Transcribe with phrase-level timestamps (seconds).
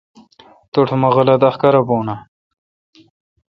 [0.71, 2.15] توٹھ مہ غلط احکارہ بھون اؘ۔